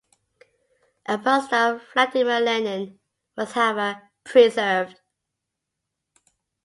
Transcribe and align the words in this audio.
A 1.05 1.15
bust 1.19 1.53
of 1.53 1.83
Vladimir 1.93 2.39
Lenin 2.41 2.97
was 3.37 3.51
however, 3.51 4.09
preserved. 4.23 4.99